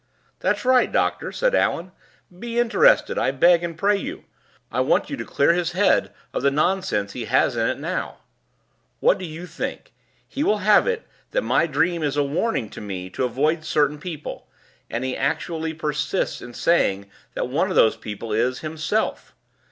[0.39, 1.91] "That's right, doctor!" said Allan.
[2.39, 4.25] "Be interested, I beg and pray;
[4.71, 7.79] I want you to clear his head of the nonsense he has got in it
[7.79, 8.17] now.
[8.99, 9.93] What do you think?
[10.27, 13.99] He will have it that my dream is a warning to me to avoid certain
[13.99, 14.47] people;
[14.89, 19.35] and he actually persists in saying that one of those people is himself!